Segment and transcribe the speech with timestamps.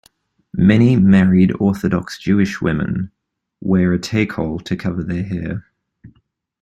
[0.55, 3.11] Many married Orthodox Jewish women
[3.61, 5.67] wear a tichel to cover their hair.